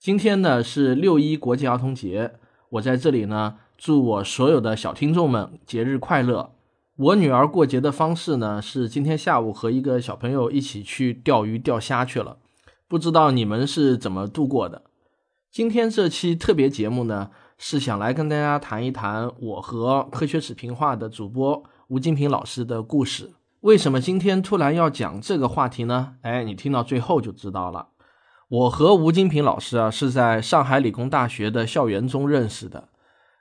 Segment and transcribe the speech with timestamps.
[0.00, 2.32] 今天呢是六一国际儿童节，
[2.70, 6.54] 我在这里呢祝我所有的小听众们节日快乐。
[6.96, 12.38] 我女儿过节的方式呢是今天下午和一个小朋友一起去钓鱼钓虾去了，
[12.88, 14.84] 不知道你们是怎么度过的？
[15.50, 17.28] 今天这期特别节目呢
[17.58, 23.32] 是想来跟大家谈一谈我和科学史评话的主播吴金平老师的故事。
[23.60, 26.14] 为什么今天突然要讲这个话题呢？
[26.22, 27.88] 哎，你听到最后就知道了。
[28.50, 32.88] 我和吴金平老师啊是在上海理工大学的校园中认识的，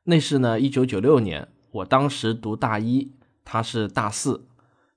[0.04, 3.12] 那是呢一九九六年，我当时读大一，
[3.44, 4.46] 他是大四。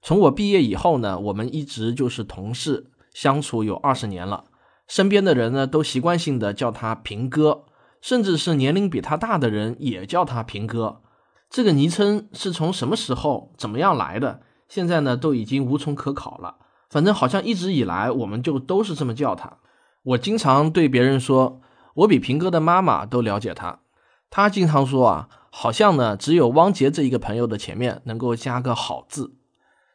[0.02, 4.45] 从我毕业以后呢，我们一直就是同事，相处有二十年了。
[4.87, 7.65] 身边的人呢都习惯性的叫他平哥，
[8.02, 11.01] 甚至是年龄比他大的人也叫他平哥。
[11.49, 14.43] 这个昵称是从什么时候怎么样来的？
[14.69, 16.57] 现在呢都已经无从可考了。
[16.91, 19.57] 反正好像一直以来我们就都是这么叫他。
[20.02, 21.61] 我经常对别人说，
[21.95, 23.80] 我比平哥的妈妈都了解他。
[24.30, 29.37] 他经常说啊，好像呢，只有汪杰这一个朋友的前面能够加个好字。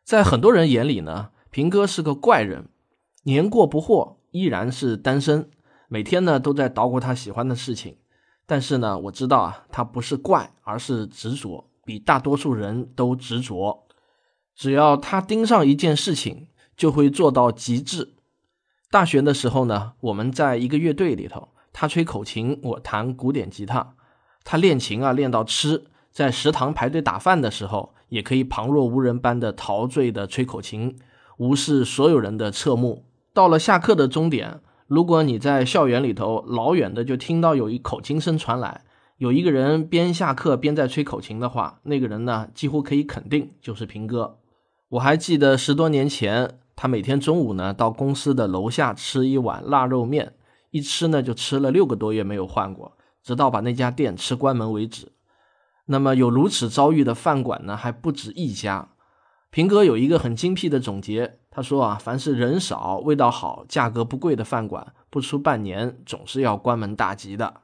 [0.04, 2.70] 在很多人眼里呢，平哥是个怪人，
[3.24, 5.50] 年过不惑，依然是单身，
[5.90, 7.98] 每天呢都在捣鼓他喜欢的事情。
[8.46, 13.86] 但是呢，我知道啊，他不是怪，而是执着，比大多数人都执着。
[14.56, 18.14] 只要他盯上一件事情，就会做到极致。
[18.90, 23.96] 大学的时候呢，我们在一个乐队里头，他吹口琴，我弹古典吉他。
[24.46, 30.98] 他练琴啊，练到痴，在食堂排队打饭的时候，也可以旁若无人般的陶醉的吹口琴，
[31.38, 33.04] 无视所有人的侧目。
[33.34, 38.86] 到了下课的终点，如果你在校园里头老远的就听到有一口琴声传来，
[39.18, 44.38] 有一个人边下课边在吹口琴的话，那个人呢，几乎可以肯定就是平哥。
[44.88, 46.60] 我还记得十多年前。
[46.78, 50.36] 他每天中午呢，到公司的楼下吃一碗腊肉面，
[50.70, 55.12] 一吃呢就吃了六个多月没有换过，直到把那家店吃关门为止。
[55.88, 58.90] 那么有如此遭遇的饭馆呢，还不止一家。
[59.50, 67.62] 平哥有一个很精辟的总结，他说啊，凡是人少、味道好、价格不贵的饭馆，不出半年总是要关门大吉的。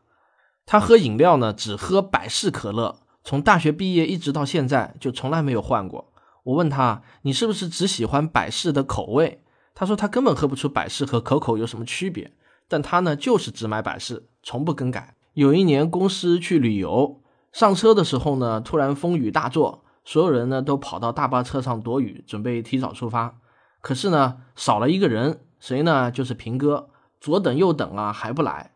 [0.65, 6.12] 他喝饮料呢，只喝百事可乐，从大学毕业一直到现在，就从来没有换过。
[6.43, 9.43] 我问他：“你是不是只喜欢百事的口味？”
[9.75, 12.33] 他说：“他根本喝不出百事和可口有什么区别，
[12.67, 17.21] 但他呢就是只买百事，从不更改。”有一年公司去旅游，
[17.51, 23.39] 上车的时候呢，突然风雨大作，所有人呢都跑到大巴车上躲雨，准备提早出发。
[23.81, 26.11] 可是呢，少了一个人，谁呢？
[26.11, 26.89] 就是平哥。
[27.19, 28.71] 左等右等啊，还不来。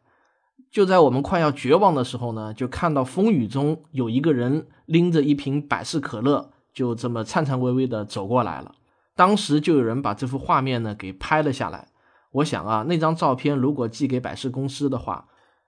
[0.71, 6.51] 就在我们快要绝望的时候呢，就看到风雨中有一个人拎着一瓶百事可乐。
[6.77, 8.75] 就这么颤颤巍巍的走过来了，
[9.15, 11.87] 当时就有人把这幅画面呢给拍了下来。
[12.33, 15.25] 我想啊，那张照片如果寄给百事公司的话，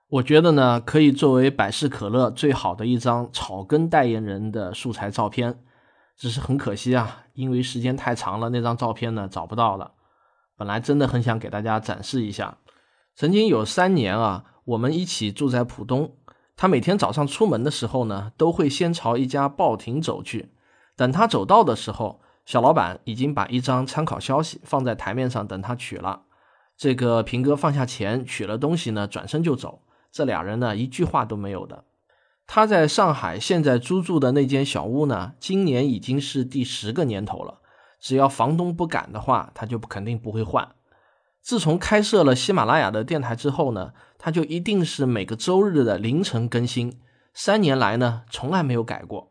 [0.08, 5.64] 我觉得呢可以作为百事可乐最好的一张草根代言人的素材照片。
[6.16, 9.90] 只是很可惜啊，因为时间太长了，那张照片呢找不到了。
[10.56, 12.58] 本来真的很想给大家展示一下。
[13.16, 16.14] 曾经有三年啊，我们一起住在浦东，
[16.56, 20.52] 他每天早上出门的时候呢，都会先朝一家报亭走去。
[21.00, 26.24] 等他走到的时候，小老板已经把一张参考消息放在台面上等他取了。
[26.76, 29.80] 这个平哥放下钱取了东西呢，转身就走。
[30.12, 31.84] 这俩人呢，一句话都没有的。
[32.46, 37.60] 他在上海现在租住的那间小屋呢，今年已经是第十个年头了。
[37.98, 40.68] 只要房东不赶的话，他就肯定不会换。
[41.40, 47.00] 自从开设了喜马拉雅的电台之后呢，他就一定是每个周日的凌晨更新。
[47.32, 49.29] 三年来呢，从来没有改过。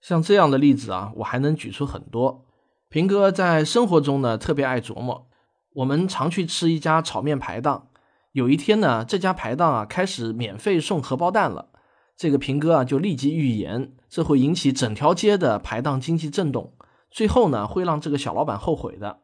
[0.00, 2.46] 像这样的例子啊，我还能举出很多。
[2.88, 5.28] 平哥在生活中呢，特别爱琢磨。
[5.74, 7.88] 我们常去吃一家炒面排档，
[8.32, 11.68] 有一天呢，这家排档啊开始免费送荷包蛋了。
[12.16, 16.72] 这个平哥啊就立即预言，这会引起整条街的排档经济震动，
[17.10, 19.20] 最后呢会让这个小老板后悔的。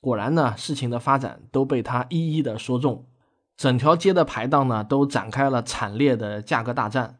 [0.00, 3.06] 果然呢，事情的发展都被他一一的说中，
[3.56, 7.18] 整条街的排档呢都展开了惨烈的价格大战。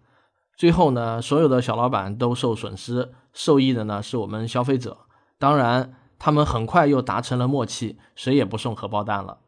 [0.56, 4.98] 最后呢，所有的小老板都受损失，受益的呢是我们消费者。
[5.38, 9.38] 当然，他们很快又达成了默契，谁也不送荷包蛋了。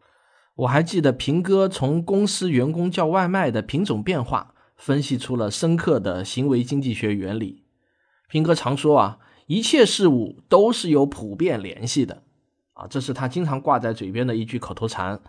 [0.57, 7.63] 我还记得平哥从公司员工叫外卖的品种变化，分析出了深刻的行为经济学原理。
[8.29, 12.23] 平哥常说啊，一切事物都是有普遍联系的，
[12.73, 15.21] 啊，这是他经常挂在嘴边的一句口头禅。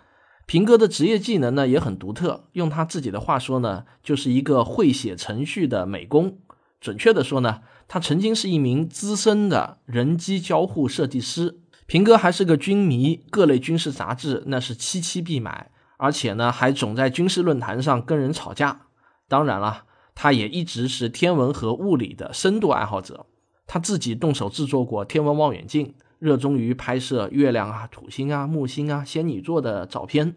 [0.48, 6.40] 平哥的职业技能呢也很独特，用他自己的话说呢，就是一个会写程序的美工。
[6.80, 7.60] 准确的说呢，
[7.90, 11.60] 他曾经是一名资深的人机交互设计师。
[11.86, 18.88] 平哥还是个军迷，各类军事杂志那是期期必买，而且呢还总在军事论坛上跟人吵架。
[19.28, 19.84] 当然了，
[20.16, 23.26] 他也一直是天文和物理的深度爱好者，
[23.66, 30.36] 他自己动手制作过天文望远镜，热衷于拍摄月亮啊、土星啊、木星啊、仙女座的照片。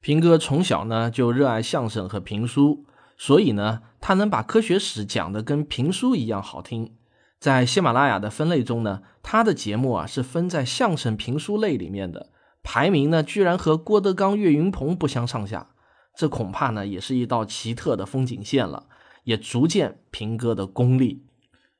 [0.00, 2.84] 平哥从小呢就热爱相声和评书，
[3.16, 6.94] 所以呢他能把科学史讲得跟评书一样好听。
[7.38, 12.30] 在喜马拉雅的分类中呢，他的节目啊是分在相声评书类里面的，
[12.62, 15.68] 排名呢居然和郭德纲、岳云鹏不相上下。
[16.16, 18.86] 这恐怕呢也是一道奇特的风景线了，
[19.24, 21.24] 也足见平哥的功力。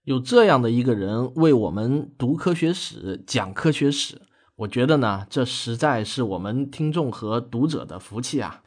[0.04, 4.22] 有这样的一个人为我们读科学史、讲科学史，
[4.56, 8.62] 我觉得呢这实在是我们听众和读者的福气啊。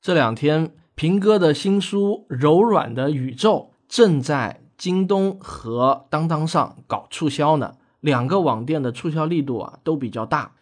[0.00, 4.62] 这两天平哥的新书《柔软的宇宙》正在。
[4.78, 10.52] 京东和当当上搞促销呢，两个网店的促销力度啊都比较大。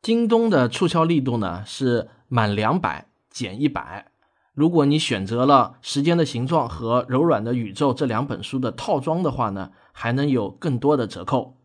[0.00, 4.12] 京东的促销力度呢是满两百减一百，
[4.54, 11.56] 如果你选择了《时间的形状》和《柔软的宇宙》这两本书的套装的话呢，还能有更多的折扣，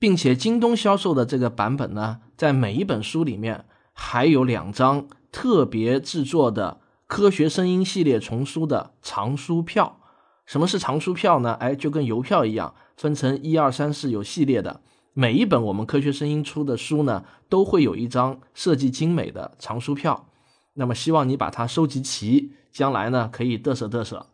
[0.00, 10.00] 并且京东销售的这个版本呢，在每一本书里面还有两张特别制作的科学声音系列丛书的藏书票。
[10.44, 11.54] 什么是藏书票呢？
[11.60, 14.80] 哎，就跟邮票一样，分成一二三四有系列的。
[15.12, 20.26] 每一本我们科学声音出的书呢，都会有一张设计精美的藏书票。
[20.74, 24.26] 那么希望你把它收集齐，将来呢可以嘚瑟嘚瑟。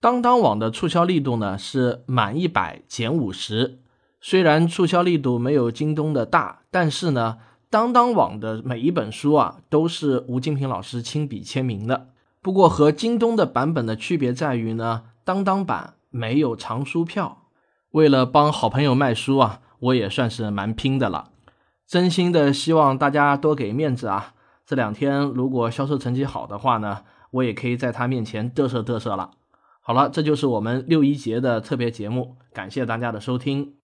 [0.00, 3.80] 当当网的促销力度呢是满一百减五十，
[4.20, 7.38] 虽然促销力度没有京东的大，但是呢，
[7.68, 12.08] 当当网的每一本书啊都是吴金平老师亲笔签名的。
[12.40, 15.04] 不过和京东的版本的区别在于呢。
[15.26, 17.48] 当当版没有藏书票，
[17.90, 21.32] 为了帮好朋友卖书啊，我也算是蛮拼的了。
[21.84, 24.34] 真心的希望大家多给面子啊！
[24.66, 29.30] 这两天如果销售成绩好的话呢，我也可以在他面前嘚瑟嘚瑟了。
[29.80, 33.76] 好了，这就是我们六一节的特别节目，感谢大家的收听。